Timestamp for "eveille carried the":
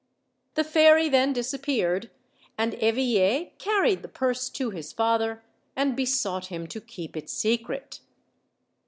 2.81-4.07